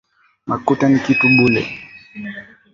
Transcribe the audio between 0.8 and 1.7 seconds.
ni kitu bule